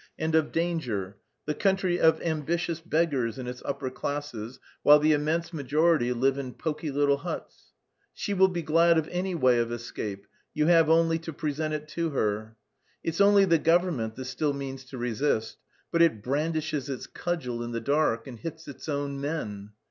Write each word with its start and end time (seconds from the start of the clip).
and 0.17 0.33
of 0.33 0.51
danger, 0.51 1.17
the 1.45 1.53
country 1.53 1.99
of 1.99 2.19
ambitious 2.23 2.79
beggars 2.81 3.37
in 3.37 3.45
its 3.45 3.61
upper 3.65 3.91
classes, 3.91 4.59
while 4.81 4.97
the 4.97 5.13
immense 5.13 5.53
majority 5.53 6.11
live 6.11 6.39
in 6.39 6.55
poky 6.55 6.89
little 6.89 7.17
huts. 7.17 7.73
She 8.11 8.33
will 8.33 8.47
be 8.47 8.63
glad 8.63 8.97
of 8.97 9.07
any 9.11 9.35
way 9.35 9.59
of 9.59 9.71
escape; 9.71 10.25
you 10.55 10.65
have 10.65 10.89
only 10.89 11.19
to 11.19 11.31
present 11.31 11.75
it 11.75 11.87
to 11.89 12.09
her. 12.09 12.55
It's 13.03 13.21
only 13.21 13.45
the 13.45 13.59
government 13.59 14.15
that 14.15 14.25
still 14.25 14.53
means 14.53 14.85
to 14.85 14.97
resist, 14.97 15.57
but 15.91 16.01
it 16.01 16.23
brandishes 16.23 16.89
its 16.89 17.05
cudgel 17.05 17.61
in 17.61 17.71
the 17.71 17.79
dark 17.79 18.25
and 18.25 18.39
hits 18.39 18.67
its 18.67 18.89
own 18.89 19.21
men. 19.21 19.69